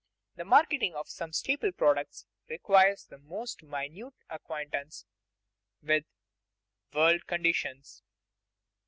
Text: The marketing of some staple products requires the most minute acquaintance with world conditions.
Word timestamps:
The 0.35 0.45
marketing 0.45 0.95
of 0.95 1.07
some 1.07 1.31
staple 1.31 1.71
products 1.71 2.25
requires 2.49 3.05
the 3.05 3.19
most 3.19 3.61
minute 3.61 4.15
acquaintance 4.31 5.05
with 5.83 6.05
world 6.91 7.27
conditions. 7.27 8.01